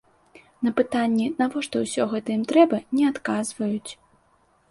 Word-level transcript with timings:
На 0.67 0.71
пытанні, 0.79 1.25
навошта 1.41 1.83
ўсё 1.83 2.07
гэта 2.15 2.29
ім 2.37 2.43
трэба, 2.51 2.77
не 3.01 3.05
адказваюць. 3.11 3.91